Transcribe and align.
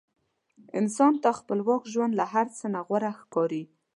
انسان 0.79 1.13
ته 1.23 1.29
خپلواک 1.39 1.83
ژوند 1.93 2.13
له 2.19 2.25
هر 2.33 2.47
څه 2.57 2.65
نه 2.73 2.79
غوره 2.87 3.11
ښکاري. 3.19 3.63